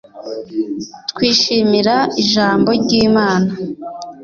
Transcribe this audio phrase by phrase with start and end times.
[1.11, 3.51] Twishimira Ijambo ry Imana